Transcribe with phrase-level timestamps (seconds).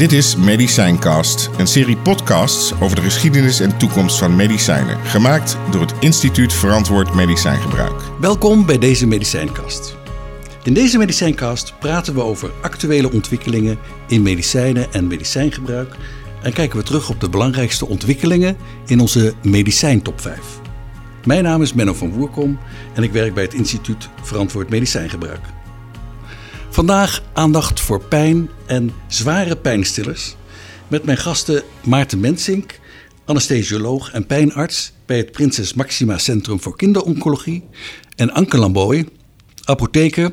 [0.00, 5.80] Dit is Medicijncast, een serie podcasts over de geschiedenis en toekomst van medicijnen, gemaakt door
[5.80, 8.02] het Instituut Verantwoord Medicijngebruik.
[8.20, 9.96] Welkom bij deze Medicijncast.
[10.62, 13.78] In deze Medicijncast praten we over actuele ontwikkelingen
[14.08, 15.96] in medicijnen en medicijngebruik
[16.42, 18.56] en kijken we terug op de belangrijkste ontwikkelingen
[18.86, 20.38] in onze medicijntop 5.
[21.24, 22.58] Mijn naam is Menno van Woerkom
[22.94, 25.59] en ik werk bij het Instituut Verantwoord Medicijngebruik.
[26.72, 30.36] Vandaag aandacht voor pijn en zware pijnstillers.
[30.88, 32.80] Met mijn gasten Maarten Mensink,
[33.24, 37.64] anesthesioloog en pijnarts bij het Prinses Maxima Centrum voor Kinderoncologie.
[38.16, 39.08] En Anke Lamboy,
[39.64, 40.32] apotheker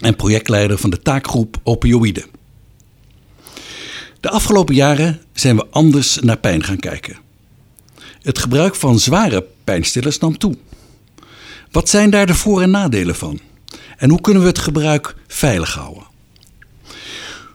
[0.00, 2.24] en projectleider van de taakgroep Opioïden.
[4.20, 7.16] De afgelopen jaren zijn we anders naar pijn gaan kijken.
[8.22, 10.56] Het gebruik van zware pijnstillers nam toe.
[11.70, 13.40] Wat zijn daar de voor- en nadelen van?
[13.96, 16.02] En hoe kunnen we het gebruik veilig houden?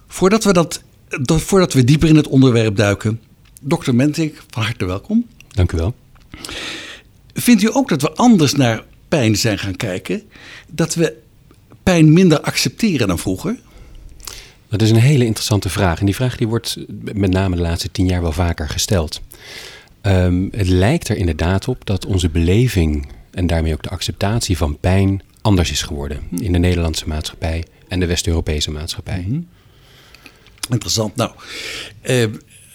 [0.07, 0.81] Voordat we, dat,
[1.21, 3.21] dat, voordat we dieper in het onderwerp duiken,
[3.61, 5.27] dokter Mentik, van harte welkom.
[5.47, 5.95] Dank u wel.
[7.33, 10.21] Vindt u ook dat we anders naar pijn zijn gaan kijken?
[10.67, 11.17] Dat we
[11.83, 13.59] pijn minder accepteren dan vroeger?
[14.69, 15.99] Dat is een hele interessante vraag.
[15.99, 16.77] En die vraag die wordt
[17.13, 19.21] met name de laatste tien jaar wel vaker gesteld.
[20.01, 24.77] Um, het lijkt er inderdaad op dat onze beleving en daarmee ook de acceptatie van
[24.79, 29.23] pijn anders is geworden in de Nederlandse maatschappij en de West-Europese maatschappij.
[29.27, 29.47] Mm -hmm.
[30.69, 31.15] Interessant.
[31.15, 31.31] Nou,
[32.09, 32.25] uh,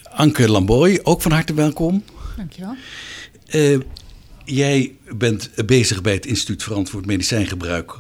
[0.03, 2.05] Anke Lamboy, ook van harte welkom.
[2.37, 2.77] Dankjewel.
[3.51, 3.79] Uh,
[4.45, 7.95] jij bent bezig bij het Instituut Verantwoord Medicijngebruik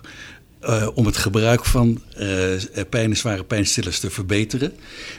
[0.62, 2.02] uh, om het gebruik van
[2.90, 4.72] pijn en zware pijnstillers te verbeteren.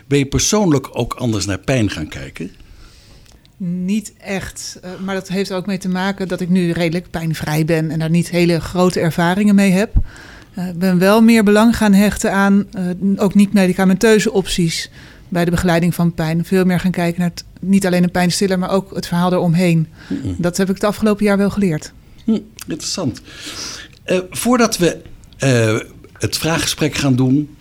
[0.08, 2.52] Ben je persoonlijk ook anders naar pijn gaan kijken?
[3.58, 7.66] Niet echt, uh, maar dat heeft ook mee te maken dat ik nu redelijk pijnvrij
[7.66, 9.96] ben en daar niet hele grote ervaringen mee heb.
[9.96, 14.90] Ik uh, ben wel meer belang gaan hechten aan uh, ook niet-medicamenteuze opties
[15.30, 16.46] bij de begeleiding van pijn.
[16.46, 19.88] Veel meer gaan kijken naar het, niet alleen een pijnstiller, maar ook het verhaal eromheen.
[20.08, 20.36] Mm.
[20.38, 21.94] Dat heb ik het afgelopen jaar wel geleerd.
[22.24, 23.22] Hm, interessant.
[24.30, 25.02] voordat we
[26.14, 27.56] het vraaggesprek gaan doen,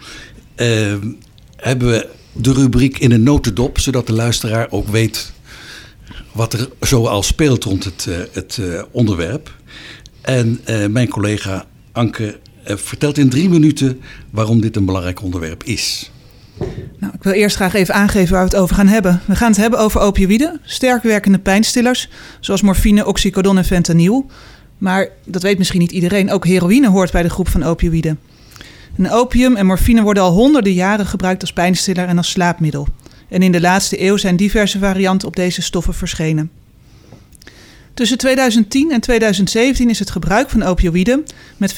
[1.57, 5.33] hebben we de rubriek in een notendop, zodat de luisteraar ook weet
[6.33, 9.55] wat er zoal speelt rond het, uh, het uh, onderwerp.
[10.21, 14.01] En uh, mijn collega Anke vertelt in drie minuten
[14.31, 16.11] waarom dit een belangrijk onderwerp is.
[16.99, 19.21] Nou, ik wil eerst graag even aangeven waar we het over gaan hebben.
[19.25, 22.09] We gaan het hebben over opioïden, sterk werkende pijnstillers,
[22.41, 24.27] zoals morfine, oxycodon en fentanyl.
[24.79, 28.19] Maar dat weet misschien niet iedereen, ook heroïne hoort bij de groep van opioïden.
[28.97, 32.89] En opium en morfine worden al honderden jaren gebruikt als pijnstiller en als slaapmiddel
[33.35, 36.51] en in de laatste eeuw zijn diverse varianten op deze stoffen verschenen.
[37.95, 41.25] Tussen 2010 en 2017 is het gebruik van opioïden
[41.57, 41.77] met 55%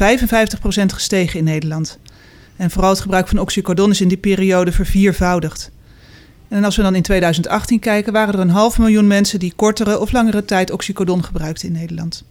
[0.86, 1.98] gestegen in Nederland.
[2.56, 5.70] En vooral het gebruik van oxycodon is in die periode verviervoudigd.
[6.48, 9.98] En als we dan in 2018 kijken, waren er een half miljoen mensen die kortere
[9.98, 12.24] of langere tijd oxycodon gebruikten in Nederland.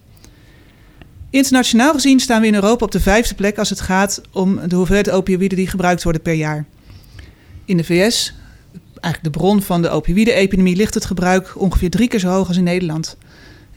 [1.30, 4.76] Internationaal gezien staan we in Europa op de vijfde plek als het gaat om de
[4.76, 6.64] hoeveelheid opioïden die gebruikt worden per jaar.
[7.64, 8.34] In de VS
[9.06, 12.56] eigenlijk de bron van de opioïde-epidemie ligt het gebruik ongeveer drie keer zo hoog als
[12.56, 13.16] in Nederland.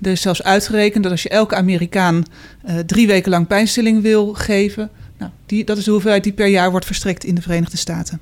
[0.01, 2.23] Er is zelfs uitgerekend dat als je elke Amerikaan
[2.69, 6.47] uh, drie weken lang pijnstilling wil geven, nou, die, dat is de hoeveelheid die per
[6.47, 8.19] jaar wordt verstrekt in de Verenigde Staten.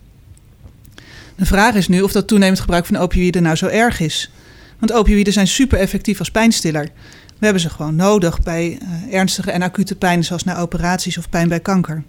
[1.35, 4.31] De vraag is nu of dat toenemend gebruik van opioïden nou zo erg is.
[4.79, 6.89] Want opioïden zijn super effectief als pijnstiller.
[7.27, 11.29] We hebben ze gewoon nodig bij uh, ernstige en acute pijn, zoals na operaties of
[11.29, 12.03] pijn bij kanker.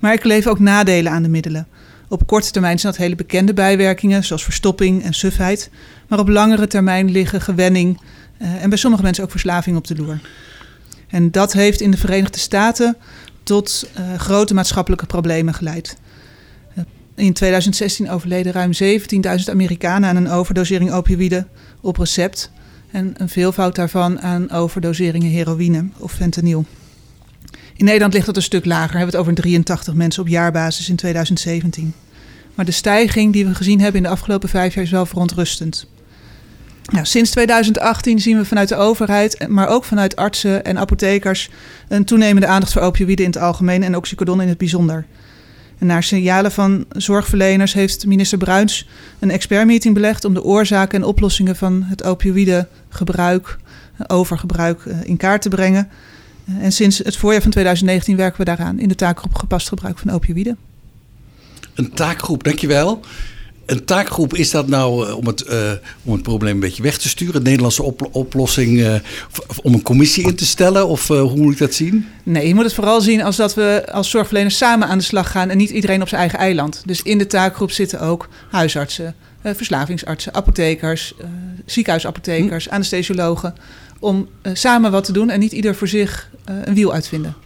[0.00, 1.66] Maar er leven ook nadelen aan de middelen.
[2.10, 5.70] Op korte termijn zijn dat hele bekende bijwerkingen, zoals verstopping en sufheid.
[6.08, 8.00] Maar op langere termijn liggen gewenning
[8.42, 10.20] uh, en bij sommige mensen ook verslaving op de loer.
[11.08, 12.96] En dat heeft in de Verenigde Staten
[13.42, 15.96] tot uh, grote maatschappelijke problemen geleid.
[16.78, 16.84] Uh,
[17.14, 21.48] in 2016 overleden ruim 17.000 Amerikanen aan een overdosering opioïden
[21.80, 22.50] op recept.
[22.90, 26.64] En een veelvoud daarvan aan overdoseringen heroïne of fentanyl.
[27.80, 28.90] In Nederland ligt dat een stuk lager.
[28.90, 31.94] We hebben het over 83 mensen op jaarbasis in 2017.
[32.54, 35.86] Maar de stijging die we gezien hebben in de afgelopen vijf jaar is wel verontrustend.
[36.92, 41.50] Nou, sinds 2018 zien we vanuit de overheid, maar ook vanuit artsen en apothekers,
[41.88, 45.06] een toenemende aandacht voor opioïden in het algemeen en oxycodon in het bijzonder.
[45.78, 48.88] En naar signalen van zorgverleners heeft minister Bruins
[49.18, 53.58] een expertmeeting belegd om de oorzaken en oplossingen van het opioïdegebruik,
[54.06, 55.90] overgebruik in kaart te brengen.
[56.60, 60.10] En sinds het voorjaar van 2019 werken we daaraan in de taakgroep gepast gebruik van
[60.10, 60.56] opioïden.
[61.74, 63.00] Een taakgroep, dankjewel.
[63.66, 65.70] een taakgroep, is dat nou eh, om, het, eh,
[66.04, 67.34] om het probleem een beetje weg te sturen?
[67.36, 68.94] Een Nederlandse op- oplossing eh,
[69.62, 70.88] om een commissie in te stellen?
[70.88, 72.06] Of hoe moet ik dat zien?
[72.22, 75.30] Nee, je moet het vooral zien als dat we als zorgverleners samen aan de slag
[75.30, 76.82] gaan en niet iedereen op zijn eigen eiland.
[76.86, 81.14] Dus in de taakgroep zitten ook huisartsen, verslavingsartsen, apothekers,
[81.66, 83.54] ziekenhuisapothekers, anesthesiologen.
[84.00, 87.36] Om eh, samen wat te doen en niet ieder voor zich eh, een wiel uitvinden.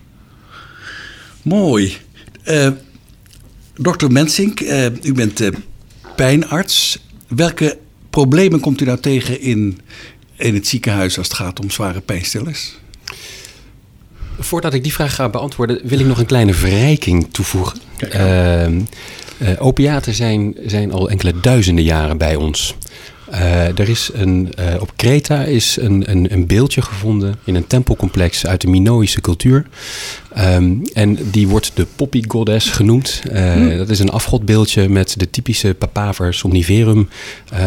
[1.43, 1.97] Mooi.
[2.43, 2.69] Eh
[3.77, 5.49] Dokter Mensink, eh, u bent eh,
[6.17, 6.99] pijnarts.
[7.29, 7.79] Welke
[8.11, 9.81] problemen komt u nou tegen in,
[10.37, 12.79] in het ziekenhuis als het gaat om zware pijnstillers?
[14.39, 17.79] Voordat ik die vraag ga beantwoorden, wil ik nog een kleine verrijking toevoegen.
[17.99, 18.81] Ehm,
[19.39, 22.75] eh, opiaten zijn, zijn al enkele duizenden jaren bij ons.
[23.31, 27.67] Eh, er is een, eh, op Kreta is een, een, een beeldje gevonden in een
[27.67, 29.67] tempelcomplex uit de Minoïsche cultuur.
[30.35, 33.23] Ehm, en die wordt de Poppy Goddess genoemd.
[33.31, 37.09] Eh, Dat is een afgodbeeldje met de typische papaver somniferum
[37.53, 37.61] eh,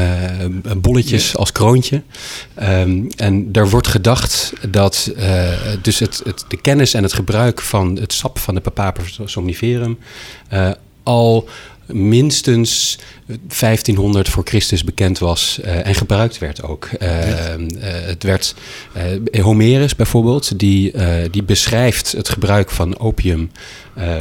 [0.78, 2.02] bolletjes als kroontje.
[2.54, 5.12] Ehm, en daar wordt gedacht dat
[5.82, 9.98] dus het, het, de kennis en het gebruik van het sap van de papaver somniferum
[10.50, 10.72] eh,
[11.04, 11.50] al
[11.86, 16.86] minstens 1500 voor Christus bekend was eh, en gebruikt werd ook.
[16.86, 18.56] Eh, eh, het werd
[19.42, 20.94] Homerus bijvoorbeeld, die,
[21.32, 23.52] die beschrijft het gebruik van opium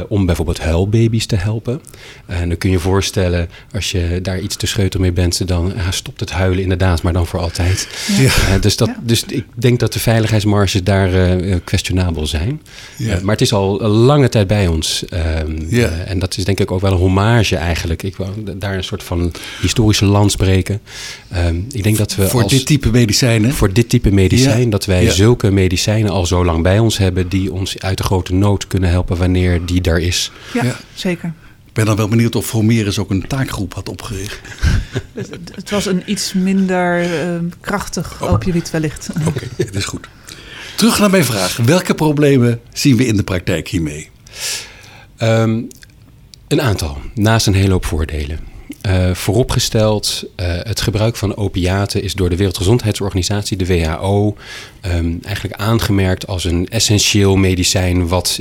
[0.07, 1.81] om bijvoorbeeld huilbaby's te helpen.
[2.25, 5.73] En dan kun je je voorstellen, als je daar iets te scheutel mee bent, dan
[5.89, 7.87] stopt het huilen inderdaad, maar dan voor altijd.
[8.17, 8.57] Ja.
[8.57, 12.61] Dus, dat, dus ik denk dat de veiligheidsmarges daar questionabel zijn.
[12.97, 13.19] Ja.
[13.21, 15.05] Maar het is al een lange tijd bij ons.
[15.09, 18.03] Ehm, eh, en dat is denk ik ook wel een hommage eigenlijk.
[18.03, 20.79] Ik wil daar een soort van historische lans breken.
[21.29, 23.53] Ehm, ik denk dat we Voor als, dit type medicijnen?
[23.53, 24.69] voor dit type medicijn, Ja.
[24.69, 25.11] dat wij Ja.
[25.11, 28.89] zulke medicijnen al zo lang bij ons hebben, die ons uit de grote nood kunnen
[28.89, 30.31] helpen wanneer die daar is.
[30.53, 30.75] Ja, Ja.
[30.93, 31.33] zeker.
[31.67, 34.39] Ik ben dan wel benieuwd of Homerus ook een taakgroep had opgericht.
[35.55, 37.29] Het, was een iets minder eh,
[37.61, 39.09] krachtig opioïd wellicht.
[39.27, 40.07] Oké, het is goed.
[40.75, 41.57] Terug naar mijn vraag.
[41.57, 44.09] Welke problemen zien we in de praktijk hiermee?
[45.17, 45.61] Ehm,
[46.47, 48.39] een aantal, naast een hele hoop voordelen.
[48.87, 54.35] Eh, vooropgesteld, eh, het gebruik van opiaten is door de Wereldgezondheidsorganisatie, de WHO,
[54.81, 58.39] ehm, eigenlijk aangemerkt als een essentieel medicijn wat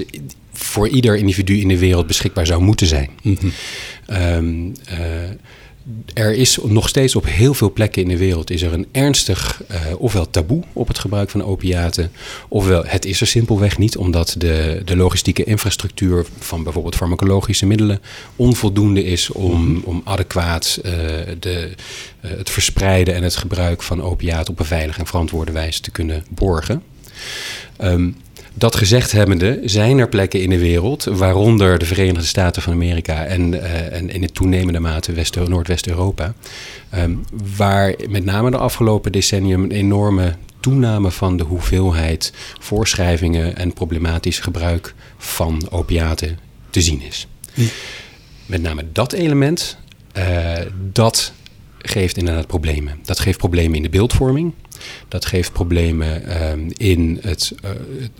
[0.52, 3.10] voor ieder individu in de wereld beschikbaar zou moeten zijn.
[4.06, 4.98] Ehm, eh,
[6.14, 9.62] er is nog steeds op heel veel plekken in de wereld is er een ernstig
[9.68, 12.12] eh, ofwel taboe op het gebruik van opiaten,
[12.48, 18.00] ofwel het is er simpelweg niet, omdat de, de logistieke infrastructuur van bijvoorbeeld farmacologische middelen
[18.36, 20.92] onvoldoende is om, om adequaat eh,
[21.40, 21.74] de,
[22.20, 25.90] eh, het verspreiden en het gebruik van opiaten op een veilige en verantwoorde wijze te
[25.90, 26.82] kunnen borgen.
[27.76, 28.10] Ehm,
[28.58, 33.24] dat gezegd hebbende zijn er plekken in de wereld, waaronder de Verenigde Staten van Amerika
[33.24, 36.34] en, eh, en in het toenemende mate West- Noordwest-Europa,
[36.90, 37.14] ehm,
[37.56, 44.38] waar met name de afgelopen decennium een enorme toename van de hoeveelheid voorschrijvingen en problematisch
[44.38, 46.38] gebruik van opiaten
[46.70, 47.26] te zien is.
[48.46, 49.78] Met name dat element,
[50.12, 50.52] eh,
[50.92, 51.32] dat
[51.78, 52.98] geeft inderdaad problemen.
[53.04, 54.52] Dat geeft problemen in de beeldvorming.
[55.08, 57.70] Dat geeft problemen ehm, in het, eh,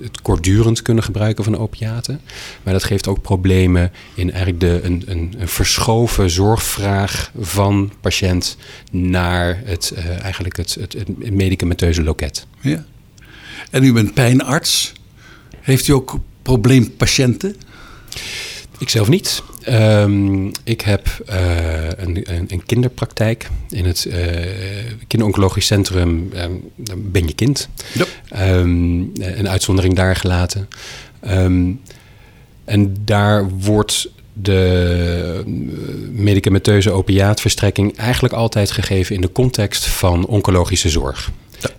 [0.02, 2.20] het, kortdurend kunnen gebruiken van opiaten.
[2.62, 8.56] Maar dat geeft ook problemen in eigenlijk de, een, een, een verschoven zorgvraag van patiënt
[8.90, 12.46] naar het, eh, eigenlijk het, het, het medicamenteuze loket.
[12.60, 12.84] Ja.
[13.70, 14.92] En u bent pijnarts.
[15.60, 17.56] Heeft u ook probleempatiënten?
[18.78, 19.42] Ik zelf niet.
[19.66, 24.24] Ehm, ik heb eh, een, een, een kinderpraktijk in het eh
[25.06, 26.30] kinderoncologisch centrum.
[26.76, 27.68] dan ben je kind.
[28.28, 30.68] Ehm, een uitzondering daar gelaten.
[32.64, 35.52] En daar wordt de eh,
[36.10, 41.30] medicamenteuze opiaatverstrekking eigenlijk altijd gegeven in de context van oncologische zorg.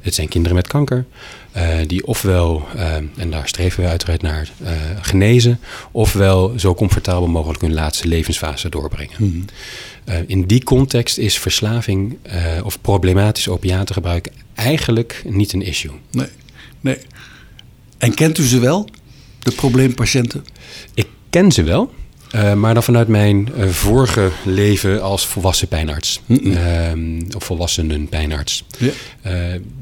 [0.02, 1.06] Het zijn kinderen met kanker,
[1.52, 5.60] eh, die ofwel, eh, en daar streven we uiteraard naar, eh, genezen,
[5.92, 9.48] ofwel zo comfortabel mogelijk hun laatste levensfase doorbrengen.
[10.04, 12.18] Eh, in die context is verslaving
[12.64, 15.92] of problematisch opiatengebruik eigenlijk niet een issue.
[16.12, 16.28] Nee.
[16.82, 16.98] nee.
[17.98, 18.90] En kent u ze wel?
[19.40, 20.46] De probleempatiënten?
[20.94, 21.94] Ik ken ze wel,
[22.32, 26.22] eh, maar dan vanuit mijn eh, vorige leven als volwassen pijnarts.
[26.28, 28.64] Ehm, of volwassenen pijnarts.
[28.78, 28.92] Ja.
[29.22, 29.34] Eh,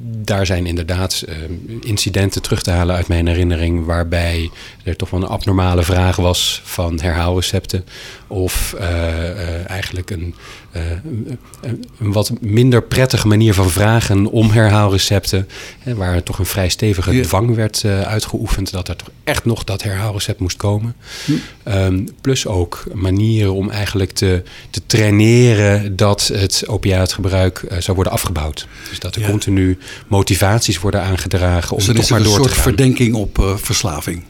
[0.01, 1.23] daar zijn inderdaad
[1.81, 3.85] incidenten terug te halen uit mijn herinnering...
[3.85, 4.49] waarbij
[4.83, 7.85] er toch wel een abnormale vraag was van herhaalrecepten...
[8.27, 8.73] of
[9.67, 10.35] eigenlijk een,
[10.81, 11.39] een,
[11.99, 15.47] een wat minder prettige manier van vragen om herhaalrecepten...
[15.79, 17.23] Hè, waar toch een vrij stevige Ja.
[17.23, 18.71] dwang werd eh, uitgeoefend...
[18.71, 20.95] dat er toch echt nog dat herhaalrecept moest komen.
[21.63, 27.95] Ehm, plus plus ook manieren om eigenlijk te, te traineren dat het opiaatgebruik uh, zou
[27.95, 28.67] worden afgebouwd.
[28.89, 29.77] Dus dat er continu
[30.07, 32.43] motivaties worden aangedragen om dus toch maar door te gaan.
[32.43, 34.23] een soort verdenking op verslaving.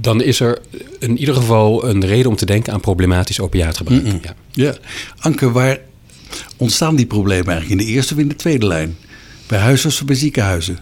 [0.00, 0.58] Dan is er
[0.98, 4.02] in ieder geval een reden om te denken aan problematisch opiaatgebruik.
[4.02, 4.20] Mm -mm.
[4.22, 4.34] Ja.
[4.52, 4.74] ja.
[5.18, 5.78] Anke, waar
[6.56, 8.96] ontstaan die problemen eigenlijk in de eerste of in de tweede lijn?
[9.46, 10.78] Bij huisartsen of bij ziekenhuizen?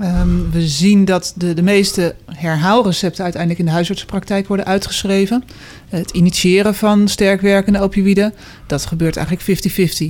[0.00, 5.44] Um, we zien dat de, de meeste herhaalrecepten uiteindelijk in de huisartsenpraktijk worden uitgeschreven.
[5.88, 8.34] Het initiëren van sterkwerkende opioïden,
[8.66, 9.60] dat gebeurt eigenlijk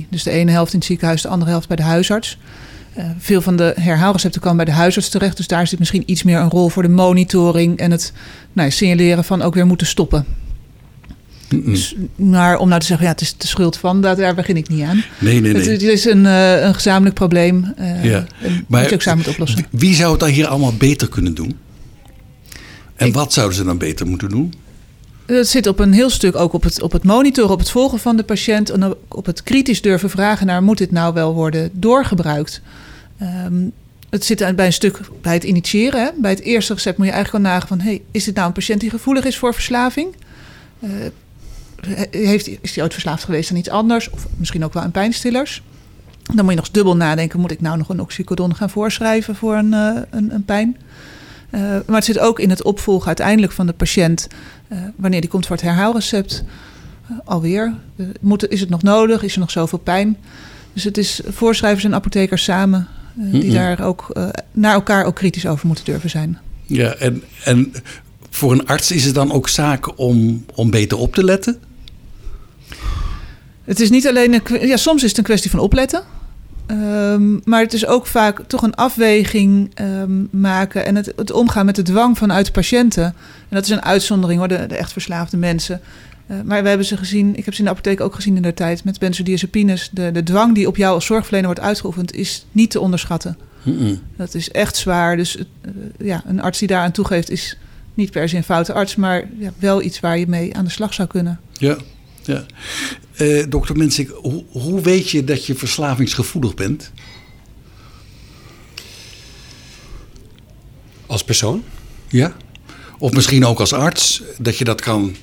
[0.03, 0.09] 50-50.
[0.09, 2.37] Dus de ene helft in het ziekenhuis, de andere helft bij de huisarts.
[2.97, 5.37] Uh, veel van de herhaalrecepten komen bij de huisarts terecht.
[5.37, 8.13] Dus daar zit misschien iets meer een rol voor de monitoring en het
[8.53, 10.25] nou, signaleren van ook weer moeten stoppen.
[11.47, 14.57] Dus, maar om nou te zeggen, ja, het is de schuld van, daar, daar begin
[14.57, 15.03] ik niet aan.
[15.19, 15.61] Nee, nee, nee.
[15.61, 17.73] Het, het is een, uh, een gezamenlijk probleem.
[17.79, 18.25] Uh, ja.
[18.67, 19.65] Maar moet je ook samen het oplossen.
[19.69, 21.57] Wie zou het dan hier allemaal beter kunnen doen?
[22.95, 24.53] En ik, wat zouden ze dan beter moeten doen?
[25.37, 27.99] Het zit op een heel stuk ook op het, op het monitoren, op het volgen
[27.99, 28.69] van de patiënt.
[28.69, 32.61] En op het kritisch durven vragen naar, moet dit nou wel worden doorgebruikt?
[33.21, 33.71] Um,
[34.09, 36.03] het zit bij een stuk bij het initiëren.
[36.03, 36.09] Hè?
[36.15, 37.79] Bij het eerste recept moet je eigenlijk al nagaan van...
[37.79, 40.15] Hey, is dit nou een patiënt die gevoelig is voor verslaving?
[40.79, 40.89] Uh,
[42.11, 44.09] heeft, is hij ooit verslaafd geweest aan iets anders?
[44.09, 45.63] Of misschien ook wel aan pijnstillers?
[46.33, 49.55] Dan moet je nog dubbel nadenken: moet ik nou nog een oxycodon gaan voorschrijven voor
[49.55, 50.77] een, uh, een, een, pijn?
[51.51, 54.27] Uh, maar het zit ook in het opvolgen uiteindelijk van de patiënt.
[54.71, 56.43] Uh, wanneer die komt voor het herhaalrecept.
[57.25, 57.73] alweer.
[58.21, 59.23] moet, is het nog nodig?
[59.23, 60.17] Is er nog zoveel pijn?
[60.73, 62.87] Dus het is voorschrijvers en apothekers samen.
[63.13, 63.53] die mm -mm.
[63.53, 64.13] daar ook
[64.51, 66.39] naar elkaar ook kritisch over moeten durven zijn.
[66.65, 67.73] Ja, en, en
[68.29, 71.57] voor een arts is het dan ook zaak om, om beter op te letten?
[73.63, 76.03] Het is niet alleen een, ja, soms is het een kwestie van opletten.
[76.71, 81.65] Um, maar het is ook vaak toch een afweging um, maken en het, het, omgaan
[81.65, 83.03] met de dwang vanuit patiënten.
[83.03, 83.13] En
[83.49, 85.81] dat is een uitzondering hoor, de, de echt verslaafde mensen.
[86.31, 88.41] Uh, maar we hebben ze gezien, ik heb ze in de apotheek ook gezien in
[88.41, 89.89] de tijd met benzodiazepines.
[89.91, 93.37] De, de dwang die op jou als zorgverlener wordt uitgeoefend is niet te onderschatten.
[93.63, 93.99] Mm -mm.
[94.15, 95.17] Dat is echt zwaar.
[95.17, 95.43] Dus uh,
[95.99, 97.57] ja, een arts die daaraan toegeeft is
[97.93, 100.71] niet per se een foute arts, maar ja, wel iets waar je mee aan de
[100.71, 101.39] slag zou kunnen.
[101.53, 101.77] Ja,
[102.29, 102.45] ja.
[103.17, 106.91] Uh, dokter Mensik, hoe, hoe weet je dat je verslavingsgevoelig bent?
[111.05, 111.63] Als persoon?
[112.07, 112.35] Ja.
[112.97, 115.15] Of misschien ook als arts, dat je dat kan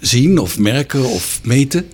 [0.00, 1.88] zien of merken of meten?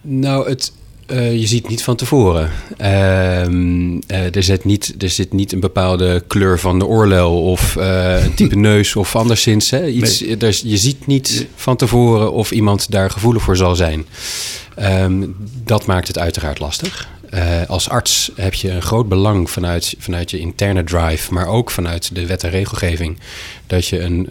[0.00, 0.72] Nou, het,
[1.06, 2.50] uh, je ziet niet van tevoren.
[2.80, 7.76] Uh, uh, er, zit niet, er zit niet een bepaalde kleur van de oorlel of
[7.76, 9.70] uh, een type neus of anderszins.
[9.70, 9.86] Hè.
[9.86, 10.36] Iets, nee.
[10.36, 14.06] er, je ziet niet van tevoren of iemand daar gevoelig voor zal zijn.
[14.82, 17.08] Um, dat maakt het uiteraard lastig.
[17.66, 22.14] als arts heb je een groot belang vanuit, vanuit je interne drive, maar ook vanuit
[22.14, 23.18] de wet en regelgeving,
[23.66, 24.26] dat je een,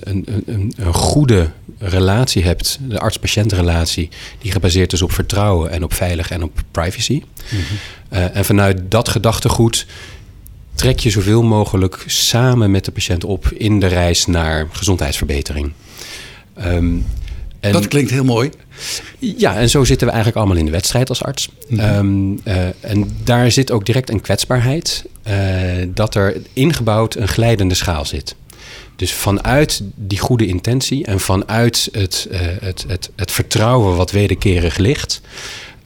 [0.00, 1.50] een, een, een goede
[1.82, 4.08] relatie hebt, de arts-patiëntrelatie,
[4.38, 7.12] die gebaseerd is op vertrouwen en op veilig en op privacy.
[7.12, 8.18] Mm -hmm.
[8.18, 9.86] uh, en vanuit dat gedachtegoed
[10.74, 15.72] trek je zoveel mogelijk samen met de patiënt op in de reis naar gezondheidsverbetering.
[16.64, 17.06] Um,
[17.60, 18.50] en, dat klinkt heel mooi.
[19.18, 21.48] Ja, en zo zitten we eigenlijk allemaal in de wedstrijd als arts.
[21.68, 21.96] Mm -hmm.
[21.96, 25.34] um, uh, en daar zit ook direct een kwetsbaarheid, uh,
[25.88, 28.34] dat er ingebouwd een glijdende schaal zit.
[28.96, 34.76] Dus vanuit die goede intentie en vanuit het, uh, het, het, het vertrouwen wat wederkerig
[34.76, 35.20] ligt,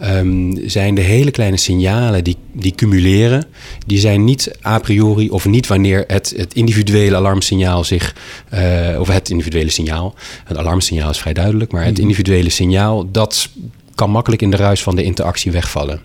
[0.03, 3.47] um, zijn de hele kleine signalen die, die cumuleren,
[3.87, 8.15] die zijn niet a priori of niet wanneer het, het individuele alarmsignaal zich,
[8.55, 10.15] uh, of het individuele signaal,
[10.45, 13.49] het alarmsignaal is vrij duidelijk, maar het individuele signaal, dat
[13.97, 16.01] kan makkelijk in de ruis van de interactie wegvallen.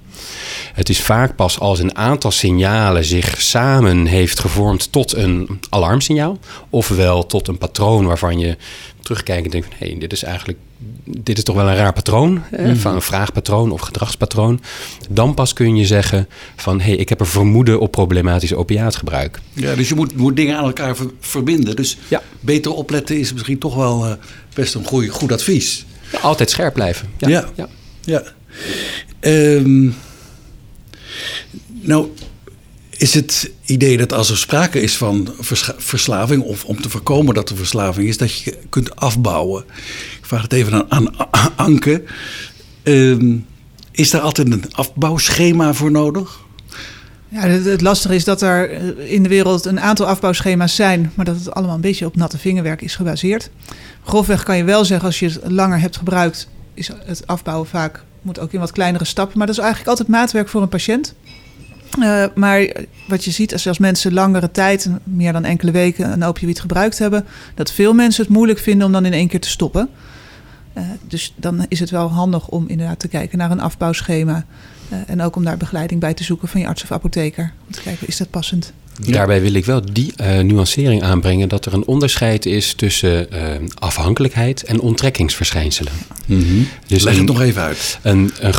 [0.74, 6.40] Het is vaak pas als een aantal signalen zich samen heeft gevormd tot een alarmsignaal,
[6.70, 8.58] ofwel tot een patroon waarvan je
[9.02, 10.58] terugkijkt en denkt: hé, hey, dit is eigenlijk
[11.04, 12.76] dit is toch wel een raar patroon, mm.
[12.76, 14.62] van een vraagpatroon of gedragspatroon.
[15.10, 19.40] Dan pas kun je zeggen van hé, hey, ik heb een vermoeden op problematisch opiaatgebruik.
[19.54, 21.76] Ja, dus je moet, moet dingen aan elkaar ver, verbinden.
[21.76, 22.22] Dus ja.
[22.40, 24.14] beter opletten is misschien toch wel uh,
[24.54, 25.86] best een goeie, goed advies.
[26.12, 27.10] Ja, altijd scherp blijven.
[27.18, 27.30] Ja.
[27.30, 27.50] ja.
[27.56, 27.68] ja.
[28.02, 28.24] Ja.
[29.20, 29.96] Um,
[31.82, 32.08] nou,
[32.90, 35.30] is het idee dat als er sprake is van
[35.78, 39.64] verslaving, of om te voorkomen dat er verslaving is, dat je kunt afbouwen.
[40.20, 41.18] Ik vraag het even aan,
[41.56, 42.04] Anke.
[42.84, 43.46] Um,
[43.92, 46.40] is daar altijd een afbouwschema voor nodig?
[47.28, 51.26] Ja, het, het, lastige is dat er in de wereld een aantal afbouwschema's zijn, maar
[51.26, 53.50] dat het allemaal een beetje op natte vingerwerk is gebaseerd.
[54.04, 58.04] Grofweg kan je wel zeggen, als je het langer hebt gebruikt, is het afbouwen vaak
[58.22, 59.38] moet ook in wat kleinere stappen.
[59.38, 61.14] Maar dat is eigenlijk altijd maatwerk voor een patiënt.
[62.00, 62.68] Uh, maar
[63.08, 67.00] wat je ziet is als mensen langere tijd, meer dan enkele weken, een opioïd gebruikt
[67.00, 67.26] hebben,
[67.56, 69.90] dat veel mensen het moeilijk vinden om dan in één keer te stoppen.
[70.78, 74.46] Uh, dus dan is het wel handig om inderdaad te kijken naar een afbouwschema.
[74.92, 77.54] Uh, en ook om daar begeleiding bij te zoeken van je arts of apotheker.
[77.68, 78.74] Om te kijken, is dat passend?
[79.00, 83.28] Daarbij wil ik wel die nuancering aanbrengen dat er een onderscheid is tussen
[83.74, 85.94] afhankelijkheid en onttrekkingsverschijnselen.
[86.26, 86.68] Mm -hmm.
[86.88, 88.00] dus Leg het nog even uit.
[88.02, 88.54] Een, een,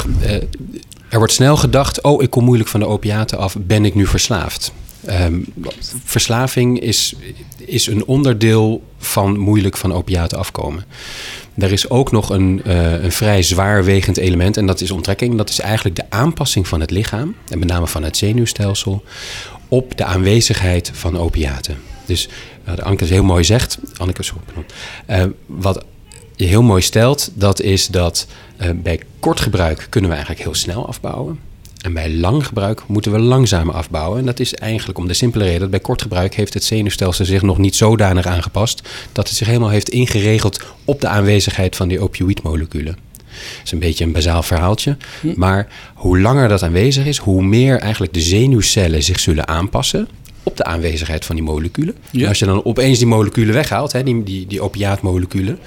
[1.09, 4.07] er wordt snel gedacht, oh, ik kom moeilijk van de opiaten af, ben ik nu
[4.07, 4.73] verslaafd?
[5.11, 5.47] Um,
[6.05, 7.15] verslaving is,
[7.57, 10.85] is een onderdeel van moeilijk van opiaten afkomen.
[11.55, 15.37] Er is ook nog een, uh, een vrij zwaarwegend element en dat is onttrekking.
[15.37, 19.05] Dat is eigenlijk de aanpassing van het lichaam, en met name van het zenuwstelsel,
[19.73, 21.77] op de aanwezigheid van opiaten.
[22.07, 22.29] Dus
[22.69, 24.23] uh, Anke heel mooi zegt, Anneke,
[25.11, 25.85] uh, wat
[26.37, 28.27] je heel mooi stelt, dat is dat
[28.61, 31.39] uh, bij kort gebruik kunnen we eigenlijk heel snel afbouwen.
[31.81, 34.19] En bij lang gebruik moeten we langzamer afbouwen.
[34.19, 37.25] En dat is eigenlijk om de simpele reden dat bij kort gebruik heeft het zenuwstelsel
[37.25, 41.89] zich nog niet zodanig aangepast dat het zich helemaal heeft ingeregeld op de aanwezigheid van
[41.89, 42.97] die opioïdmoleculen.
[43.33, 44.97] Dat is een beetje een bazaal verhaaltje.
[45.21, 45.33] Hm.
[45.37, 50.09] Maar hoe langer dat aanwezig is, hoe meer eigenlijk de zenuwcellen zich zullen aanpassen
[50.43, 51.95] op de aanwezigheid van die moleculen.
[52.29, 55.59] Als je dan opeens die moleculen weghaalt, hè, die, die, die opiaatmoleculen,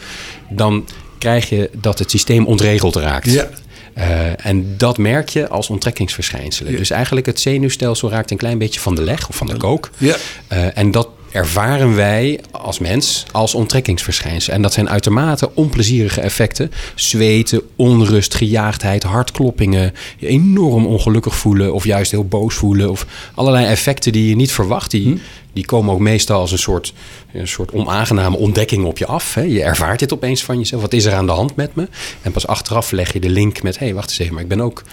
[0.50, 3.32] dan krijg je dat het systeem ontregeld raakt.
[3.32, 3.50] Ja.
[3.98, 6.76] Uh, en dat merk je als onttrekkingsverschijnselen.
[6.76, 9.90] Dus eigenlijk het zenuwstelsel raakt een klein beetje van de leg of van de kook.
[9.98, 10.16] Ja.
[10.54, 14.54] Uh, en dat ervaren wij als mens als onttrekkingsverschijnsel.
[14.54, 16.72] En dat zijn uitermate onplezierige effecten.
[16.96, 22.90] Zweten, onrust, gejaagdheid, hartkloppingen, je enorm ongelukkig voelen of juist heel boos voelen.
[22.90, 24.92] Of allerlei effecten die je niet verwacht.
[24.92, 25.18] Die, hm.
[25.54, 26.94] die komen ook meestal als een soort,
[27.34, 29.34] een soort onaangename ontdekking op je af.
[29.34, 29.42] Hè.
[29.42, 30.82] Je ervaart dit opeens van jezelf.
[30.82, 31.88] Wat is er aan de hand met me?
[32.22, 33.80] En pas achteraf leg je de link met...
[33.80, 34.84] hé, hey, wacht eens even, maar ik ben ook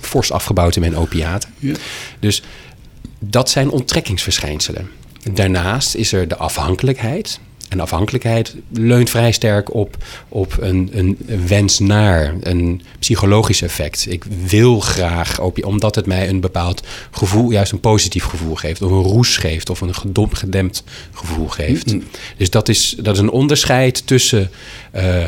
[0.00, 1.50] fors afgebouwd in mijn opiaten.
[1.58, 1.74] Ja.
[2.20, 2.42] Dus
[3.18, 4.90] dat zijn onttrekkingsverschijnselen.
[5.32, 7.40] Daarnaast is er de afhankelijkheid.
[7.68, 9.96] En afhankelijkheid leunt vrij sterk op,
[10.28, 14.06] op een, een wens naar, een psychologisch effect.
[14.08, 18.90] Ik wil graag, omdat het mij een bepaald gevoel, juist een positief gevoel geeft, of
[18.90, 21.86] een roes geeft, of een gedom, gedempt gevoel geeft.
[21.86, 22.08] Mm-hmm.
[22.36, 24.50] Dus dat is, dat is een onderscheid tussen
[24.94, 25.24] uh,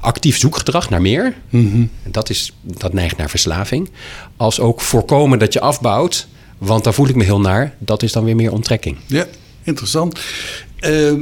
[0.00, 1.90] actief zoekgedrag naar meer, mm-hmm.
[2.04, 3.90] dat, is, dat neigt naar verslaving,
[4.36, 7.74] als ook voorkomen dat je afbouwt want daar voel ik me heel naar.
[7.78, 8.96] Dat is dan weer meer onttrekking.
[9.06, 9.26] Ja,
[9.62, 10.20] interessant.
[10.80, 11.12] Uh,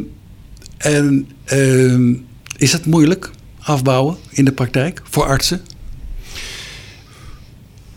[0.76, 2.16] en uh,
[2.56, 5.60] is het moeilijk afbouwen in de praktijk voor artsen?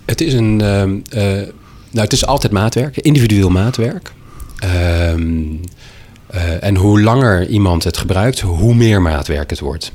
[0.05, 0.61] Het is een.
[0.63, 1.47] Uh,
[1.91, 4.11] nou, het is altijd maatwerk, individueel maatwerk.
[4.59, 5.43] Ehm,
[6.27, 9.91] eh, en hoe langer iemand het gebruikt, hoe meer maatwerk het wordt.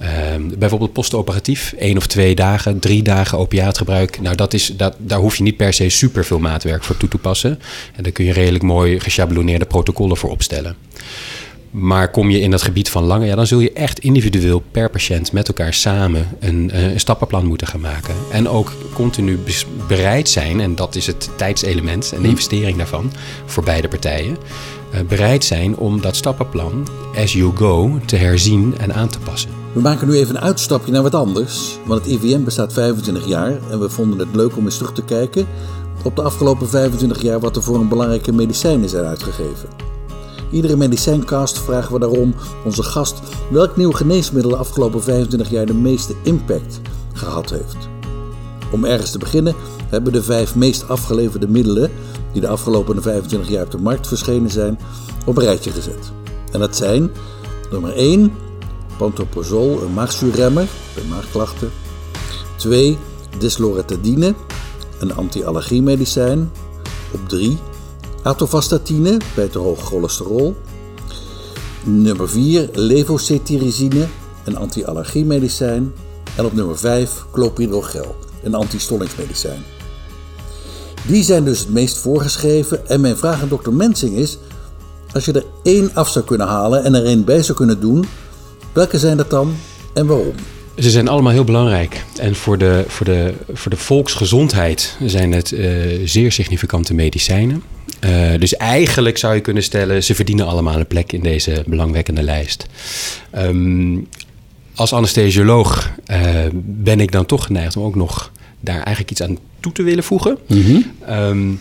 [0.00, 4.20] Ehm, bijvoorbeeld postoperatief, één of twee dagen, drie dagen opiaatgebruik.
[4.20, 7.08] Nou, dat is, dat, daar hoef je niet per se super veel maatwerk voor toe
[7.08, 7.58] te passen.
[7.96, 10.76] En daar kun je redelijk mooi geschabloneerde protocollen voor opstellen.
[11.70, 14.90] Maar kom je in dat gebied van langer, ja, dan zul je echt individueel per
[14.90, 18.14] patiënt met elkaar samen een, eh, een stappenplan moeten gaan maken.
[18.32, 19.38] En ook continu
[19.88, 22.30] bereid zijn, en dat is het tijdselement en de hm.
[22.30, 23.12] investering daarvan
[23.46, 24.36] voor beide partijen.
[24.94, 29.59] Uh, bereid zijn om dat stappenplan as you go te herzien en aan te passen.
[29.74, 33.58] We maken nu even een uitstapje naar wat anders, want het IVM bestaat 25 jaar
[33.70, 35.46] en we vonden het leuk om eens terug te kijken
[36.04, 39.68] op de afgelopen 25 jaar wat er voor een belangrijke medicijnen zijn uitgegeven.
[40.50, 45.74] Iedere medicijncast vragen we daarom onze gast welk nieuw geneesmiddel de afgelopen 25 jaar de
[45.74, 46.80] meeste impact
[47.12, 47.88] gehad heeft.
[48.72, 49.54] Om ergens te beginnen
[49.88, 51.90] hebben we de vijf meest afgeleverde middelen
[52.32, 54.78] die de afgelopen 25 jaar op de markt verschenen zijn
[55.26, 56.12] op een rijtje gezet.
[56.52, 57.10] En dat zijn
[57.70, 58.32] nummer 1
[59.00, 61.70] pantoprazol, een maagzuurremmer bij maagklachten.
[62.56, 62.98] 2.
[63.38, 64.34] Desloratadine,
[64.98, 66.50] een anti-allergiemedicijn.
[67.12, 67.58] Op 3.
[68.22, 70.56] Atovastatine bij te hoog cholesterol.
[71.84, 72.68] Nummer 4.
[72.72, 74.06] Levocetirizine,
[74.44, 75.92] een anti-allergiemedicijn.
[76.36, 77.24] En op nummer 5.
[77.32, 79.62] Clopidogrel, een antistollingsmedicijn.
[81.06, 84.38] Die zijn dus het meest voorgeschreven en mijn vraag aan dokter Mensing is...
[85.12, 88.04] als je er één af zou kunnen halen en er één bij zou kunnen doen...
[88.72, 89.54] Welke zijn dat dan
[89.94, 90.34] en waarom?
[90.78, 92.04] Ze zijn allemaal heel belangrijk.
[92.20, 97.62] En voor de, voor de, voor de volksgezondheid zijn het uh, zeer significante medicijnen.
[98.04, 102.22] Uh, dus eigenlijk zou je kunnen stellen, ze verdienen allemaal een plek in deze belangwekkende
[102.22, 102.66] lijst.
[103.38, 104.08] Um,
[104.74, 106.18] als anesthesioloog uh,
[106.62, 110.04] ben ik dan toch geneigd om ook nog daar eigenlijk iets aan toe te willen
[110.04, 110.38] voegen.
[110.46, 110.84] Mm -hmm.
[111.10, 111.60] um,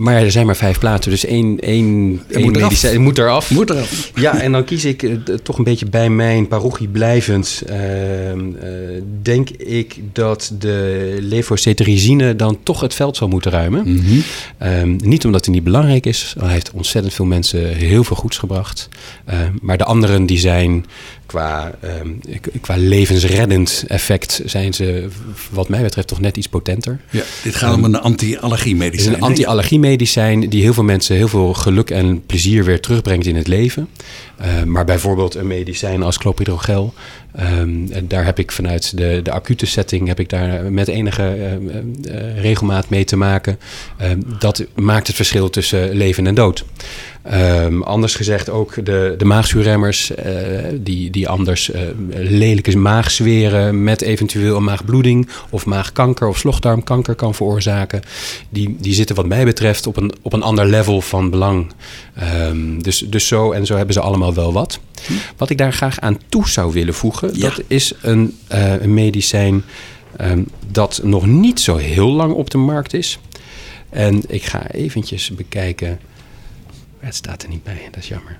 [0.00, 2.68] Maar er zijn maar vijf platen, dus één, één, één moet eraf.
[2.68, 3.50] medicijn moet eraf.
[3.50, 4.10] Moet eraf.
[4.14, 7.62] Ja, en dan kies ik eh, toch een beetje bij mijn parochie blijvend.
[7.66, 7.78] ehm,
[8.60, 8.70] eh,
[9.22, 13.92] denk ik dat de levocetirizine dan toch het veld zal moeten ruimen.
[13.92, 14.20] Mhm.
[14.58, 16.34] Ehm, niet omdat hij niet belangrijk is.
[16.38, 18.88] Hij heeft ontzettend veel mensen heel veel goeds gebracht.
[19.24, 20.84] Ehm, maar de anderen die zijn
[21.30, 22.08] qua, ehm,
[22.60, 24.42] qua levensreddend effect...
[24.44, 25.08] zijn ze
[25.50, 27.00] wat mij betreft toch net iets potenter.
[27.10, 29.14] Ja, dit gaat om een anti-allergie Het is medicijn.
[29.14, 33.46] een anti-allergiemedicijn die heel veel mensen heel veel geluk en plezier weer terugbrengt in het
[33.46, 33.88] leven.
[34.40, 36.94] Uh, maar bijvoorbeeld een medicijn als clopidogrel.
[37.38, 41.36] Um, en daar heb ik vanuit de, de acute setting heb ik daar met enige
[41.36, 41.74] uh,
[42.14, 43.58] uh, regelmaat mee te maken.
[44.02, 46.64] Um, dat maakt het verschil tussen leven en dood.
[47.34, 50.12] Um, anders gezegd ook de, de maagzuurremmers
[50.74, 51.70] die, die anders
[52.14, 58.02] lelijke maagzweren met eventueel een maagbloeding of maagkanker of slokdarmkanker kan veroorzaken.
[58.48, 61.72] Die, die zitten wat mij betreft op een, op een ander level van belang.
[62.78, 64.80] Dus, dus zo en zo hebben ze allemaal wel wat.
[65.36, 67.40] Wat ik daar graag aan toe zou willen voegen, ja.
[67.40, 69.64] dat is een, uh, een medicijn
[70.20, 73.18] um, dat nog niet zo heel lang op de markt is.
[73.90, 76.00] En ik ga eventjes bekijken.
[76.98, 78.38] Het staat er niet bij, dat is jammer.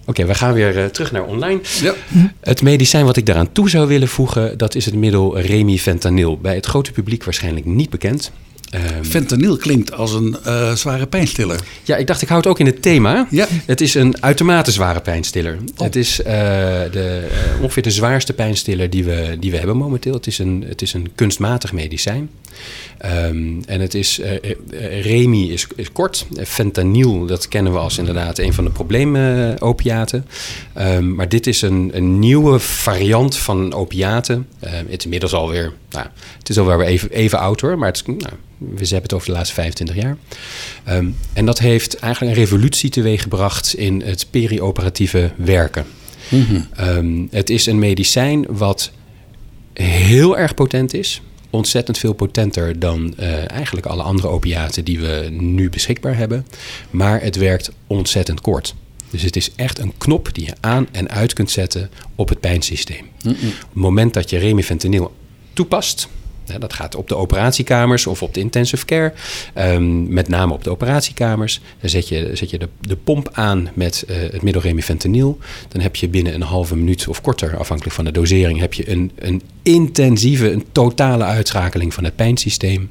[0.00, 1.60] Oké, okay, we gaan weer uh, terug naar online.
[1.80, 1.94] Ja.
[2.40, 6.38] Het medicijn wat ik daaraan toe zou willen voegen, dat is het middel remifentanil.
[6.38, 8.32] Bij het grote publiek waarschijnlijk niet bekend.
[8.74, 11.60] Um, Fentanyl klinkt als een uh, zware pijnstiller.
[11.82, 13.26] Ja, ik dacht ik hou het ook in het thema.
[13.30, 13.46] Ja.
[13.50, 15.58] Het is een uitermate zware pijnstiller.
[15.76, 15.84] Oh.
[15.84, 20.14] Het is uh, de, uh, ongeveer de zwaarste pijnstiller die we, die we hebben momenteel.
[20.14, 22.30] Het is een, het is een kunstmatig medicijn.
[23.04, 24.20] Um, en het is,
[25.00, 26.26] Remi is, is kort.
[26.44, 30.26] Fentanyl, dat kennen we als inderdaad een van de probleemopiaten.
[30.78, 34.46] Um, maar dit is een, een nieuwe variant van opiaten.
[34.60, 36.06] Het is inmiddels alweer, nou,
[36.38, 39.26] het is alweer even, even oud hoor, maar het is, nou, we hebben het over
[39.26, 40.16] de laatste 25 jaar.
[40.88, 45.86] Um, en dat heeft eigenlijk een revolutie teweeggebracht in het perioperatieve werken.
[46.28, 46.68] Mm -hmm.
[46.80, 48.90] um, het is een medicijn wat
[49.72, 51.22] heel erg potent is.
[51.50, 56.46] Ontzettend veel potenter dan uh, eigenlijk alle andere opiaten die we nu beschikbaar hebben.
[56.90, 58.74] Maar het werkt ontzettend kort.
[59.10, 62.40] Dus het is echt een knop die je aan en uit kunt zetten op het
[62.40, 63.04] pijnsysteem.
[63.22, 63.48] Mm -mm.
[63.48, 65.14] Op het moment dat je remifentanil
[65.52, 66.08] toepast,
[66.58, 69.12] dat gaat op de operatiekamers of op de intensive care.
[69.54, 71.60] Um, met name op de operatiekamers.
[71.80, 75.38] Dan zet je, zet je de, de pomp aan met uh, het middel remifentanil.
[75.68, 78.58] Dan heb je binnen een halve minuut of korter, afhankelijk van de dosering...
[78.58, 82.90] heb je een, een intensieve, een totale uitschakeling van het pijnsysteem.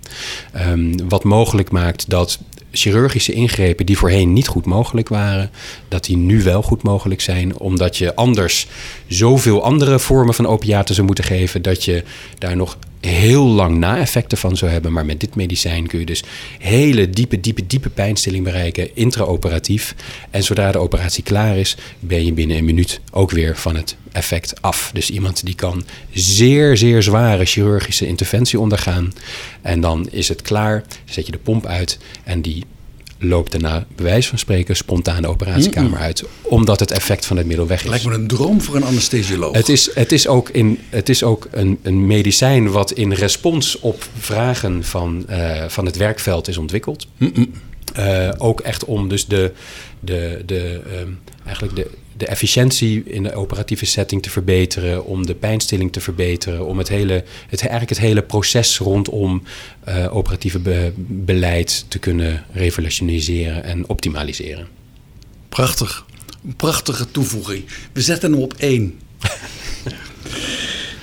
[0.68, 2.40] Um, wat mogelijk maakt dat
[2.72, 5.52] chirurgische ingrepen die voorheen niet goed mogelijk waren,
[5.88, 8.68] dat die nu wel goed mogelijk zijn, omdat je anders
[9.08, 12.04] zoveel andere vormen van opiaten zou moeten geven, dat je
[12.38, 14.94] daar nog heel lang na-effecten van zou hebben.
[14.94, 16.24] Maar met dit medicijn kun je dus
[16.58, 19.96] hele diepe, diepe, diepe pijnstilling bereiken, intraoperatief.
[20.30, 23.96] En zodra de operatie klaar is, ben je binnen een minuut ook weer van het
[24.12, 24.92] effect af.
[24.94, 25.84] Dus iemand die kan
[26.14, 29.14] zeer, zeer zware chirurgische interventie ondergaan.
[29.62, 32.66] En dan is het klaar, zet je de pomp uit en die
[33.20, 36.04] loopt daarna, bij wijze van spreken, spontaan de operatiekamer mm -mm.
[36.04, 36.24] uit.
[36.42, 37.90] Omdat het effect van het middel weg is.
[37.90, 39.56] Lijkt me een droom voor een anesthesioloog.
[39.56, 43.80] Het is, het is ook, in, het is ook een, een medicijn wat in respons
[43.80, 47.08] op vragen van, uh, van het werkveld is ontwikkeld.
[47.18, 47.52] Mm
[47.98, 49.52] uh, ook echt om dus de,
[50.00, 51.88] de, de, um, eigenlijk de,
[52.20, 56.88] de efficiëntie in de operatieve setting te verbeteren, om de pijnstilling te verbeteren, om het
[56.88, 59.44] hele, het, eigenlijk het hele proces rondom
[59.88, 64.68] uh, operatieve be, beleid te kunnen revolutioniseren en optimaliseren.
[65.50, 66.06] Prachtig.
[66.46, 67.66] Een prachtige toevoeging.
[67.94, 69.00] We zetten hem op één.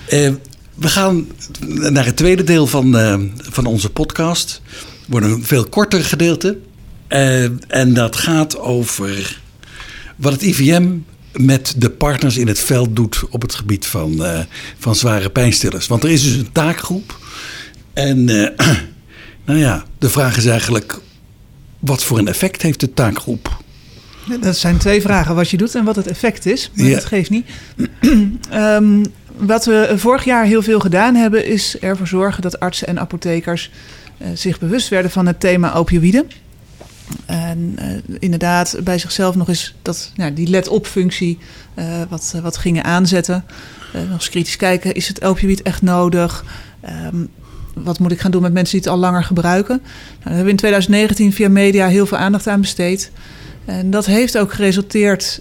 [0.08, 0.32] uh,
[0.84, 1.26] we gaan
[1.60, 4.60] naar het tweede deel van, uh, van onze podcast.
[4.70, 6.58] Het wordt een veel korter gedeelte.
[7.68, 9.44] en dat gaat over
[10.16, 10.88] wat het IVM
[11.32, 14.40] met de partners in het veld doet op het gebied van, uh,
[14.78, 15.86] van zware pijnstillers.
[15.86, 17.18] Want er is dus een taakgroep.
[17.92, 18.48] En uh,
[19.46, 21.00] nou ja, de vraag is eigenlijk:
[21.78, 23.64] wat voor een effect heeft de taakgroep?
[24.40, 26.70] Dat zijn twee vragen: wat je doet en wat het effect is.
[26.74, 26.94] Maar ja.
[26.94, 27.46] dat geeft niet.
[28.52, 29.04] um,
[29.36, 33.70] wat we vorig jaar heel veel gedaan hebben, is ervoor zorgen dat artsen en apothekers
[34.18, 36.30] uh, zich bewust werden van het thema opioïden.
[37.26, 41.38] En uh, inderdaad bij zichzelf nog eens dat, nou, die let-op-functie
[41.74, 43.44] uh, wat, uh, wat gingen aanzetten.
[43.92, 46.44] nog eens kritisch kijken, is het opioïd echt nodig?
[47.12, 47.28] Um,
[47.74, 49.76] wat moet ik gaan doen met mensen die het al langer gebruiken?
[49.76, 53.10] Nou, daar hebben in 2019 via media heel veel aandacht aan besteed.
[53.64, 55.40] En dat heeft ook geresulteerd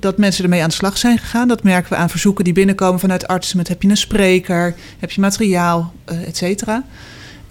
[0.00, 1.48] dat mensen ermee aan de slag zijn gegaan.
[1.48, 5.10] Dat merken we aan verzoeken die binnenkomen vanuit artsen met heb je een spreker, heb
[5.10, 6.84] je materiaal, et cetera.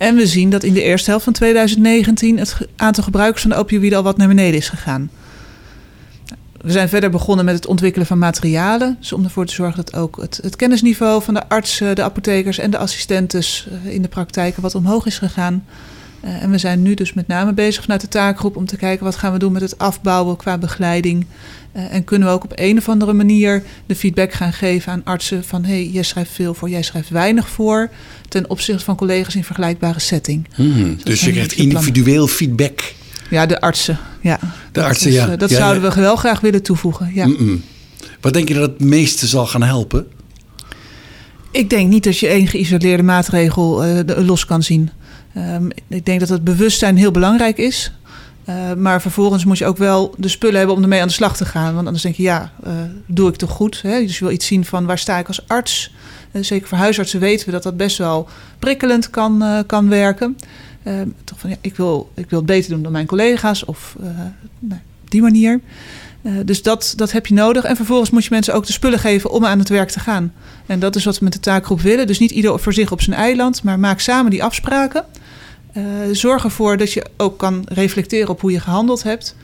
[0.01, 3.57] En we zien dat in de eerste helft van 2019 het aantal gebruikers van de
[3.57, 5.09] opioïden al wat naar beneden is gegaan.
[6.61, 8.97] We zijn verder begonnen met het ontwikkelen van materialen.
[8.99, 12.57] Dus om ervoor te zorgen dat ook het, het kennisniveau van de artsen, de apothekers
[12.57, 15.65] en de assistentes eh, in de praktijken wat omhoog is gegaan.
[16.25, 19.05] Uh, en we zijn nu dus met name bezig vanuit de taakgroep om te kijken
[19.05, 21.25] wat gaan we doen met het afbouwen qua begeleiding.
[21.75, 25.01] Uh, en kunnen we ook op een of andere manier de feedback gaan geven aan
[25.03, 27.89] artsen van hé, hey, jij schrijft veel voor, jij schrijft weinig voor.
[28.27, 30.47] Ten opzichte van collega's in vergelijkbare setting.
[30.53, 32.93] Hmm, dus, dus je krijgt individueel feedback.
[33.29, 33.99] Ja, de artsen.
[34.21, 34.39] Ja.
[34.71, 35.35] De artsen, ja.
[35.35, 37.11] Dat ja, zouden we wel graag willen toevoegen.
[37.13, 37.27] Ja.
[37.27, 37.63] Mm -mm.
[38.21, 40.07] Wat denk je dat het meeste zal gaan helpen?
[41.51, 44.89] Ik denk niet dat je één geïsoleerde maatregel uh, los kan zien.
[45.37, 47.91] Um, ik denk dat het bewustzijn heel belangrijk is.
[48.49, 51.37] Uh, maar vervolgens moet je ook wel de spullen hebben om ermee aan de slag
[51.37, 51.73] te gaan.
[51.73, 52.73] Want anders denk je, ja, uh,
[53.05, 53.81] doe ik toch goed?
[53.81, 53.99] Hè?
[53.99, 55.93] Dus je wil iets zien van waar sta ik als arts?
[56.31, 60.37] Uh, zeker voor huisartsen weten we dat dat best wel prikkelend kan, kan werken.
[61.23, 63.95] toch van, ja, ik, wil, ik wil het beter doen dan mijn collega's of
[64.59, 65.59] nou, op die manier.
[66.45, 67.63] dus dat, dat heb je nodig.
[67.63, 70.33] En vervolgens moet je mensen ook de spullen geven om aan het werk te gaan.
[70.65, 72.07] En dat is wat we met de taakgroep willen.
[72.07, 75.05] Dus niet ieder voor zich op zijn eiland, maar maak samen die afspraken.
[75.77, 79.35] Uh, zorg ervoor dat je ook kan reflecteren op hoe je gehandeld hebt.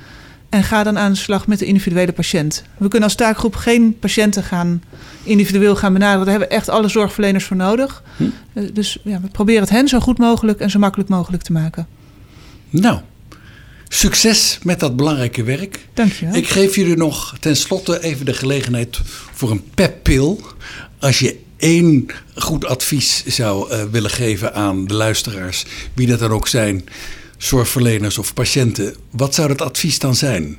[0.49, 2.63] En ga dan aan de slag met de individuele patiënt.
[2.77, 4.83] We kunnen als taakgroep geen patiënten gaan
[5.23, 6.25] individueel gaan benaderen.
[6.25, 8.03] Daar hebben we echt alle zorgverleners voor nodig.
[8.17, 8.23] Hm.
[8.53, 11.51] Uh, dus ja, we proberen het hen zo goed mogelijk en zo makkelijk mogelijk te
[11.51, 11.87] maken.
[12.69, 12.99] Nou,
[13.87, 15.87] succes met dat belangrijke werk.
[15.93, 16.35] Dank je wel.
[16.35, 18.99] Ik geef jullie nog tenslotte even de gelegenheid
[19.31, 20.41] voor een peppil.
[20.99, 26.31] Als je één goed advies zou uh, willen geven aan de luisteraars, wie dat dan
[26.31, 26.85] ook zijn,
[27.37, 30.57] zorgverleners of patiënten, wat zou dat advies dan zijn?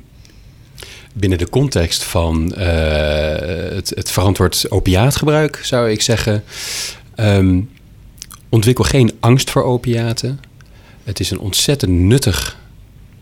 [1.13, 2.63] Binnen de context van uh,
[3.75, 6.43] het, verantwoord opiaatgebruik zou ik zeggen:
[7.15, 7.69] um,
[8.49, 10.39] ontwikkel geen angst voor opiaten.
[11.03, 12.57] Het is een ontzettend nuttig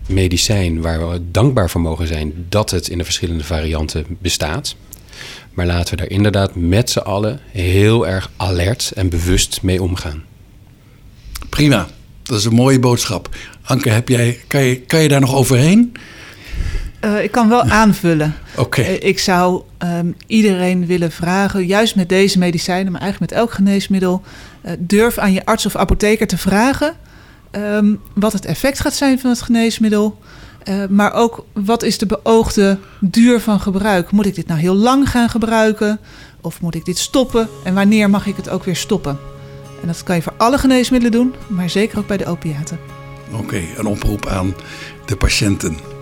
[0.07, 4.75] medicijn waar we dankbaar voor mogen zijn dat het in de verschillende varianten bestaat.
[5.57, 10.23] Maar laten we daar inderdaad met z'n allen heel erg alert en bewust mee omgaan.
[11.49, 11.87] Prima,
[12.23, 13.35] dat is een mooie boodschap.
[13.63, 15.93] Anke, heb jij, kan, je, kan je daar nog overheen?
[17.01, 18.35] Uh, ik kan wel aanvullen.
[18.51, 18.61] Oké.
[18.61, 18.95] Okay.
[18.95, 23.53] Uh, ik zou um, iedereen willen vragen, juist met deze medicijnen, maar eigenlijk met elk
[23.53, 24.21] geneesmiddel,
[24.65, 26.95] uh, durf aan je arts of apotheker te vragen
[27.51, 30.19] um, wat het effect gaat zijn van het geneesmiddel.
[30.69, 34.11] Uh, maar ook wat is de beoogde duur van gebruik?
[34.11, 35.99] Moet ik dit nou heel lang gaan gebruiken?
[36.41, 37.47] Of moet ik dit stoppen?
[37.63, 39.17] En wanneer mag ik het ook weer stoppen?
[39.81, 42.79] En dat kan je voor alle geneesmiddelen doen, maar zeker ook bij de opiaten.
[43.31, 44.55] Oké, een oproep aan
[45.05, 45.96] de patiënten.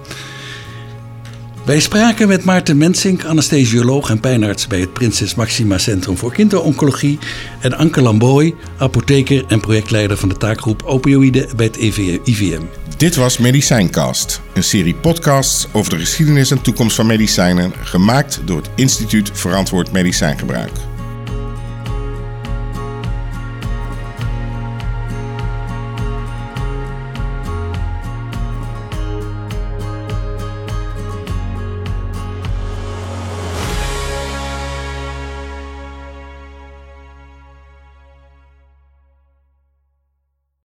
[1.65, 7.19] Wij spraken met Maarten Mensink, anesthesioloog en pijnarts bij het Prinses Maxima Centrum voor Kinderoncologie.
[7.59, 12.61] En Anke Lamboy, apotheker en projectleider van de taakgroep opioïden bij het IVM.
[12.97, 18.57] Dit was Medicijncast, een serie podcasts over de geschiedenis en toekomst van medicijnen, gemaakt door
[18.57, 20.71] het Instituut Verantwoord Medicijngebruik.